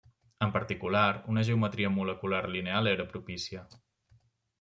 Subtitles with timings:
[0.43, 3.63] En particular, una geometria molecular lineal era propícia.